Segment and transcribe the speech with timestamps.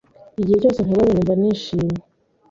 [0.39, 1.99] Igihe cyose nkubonye, numva nishimye.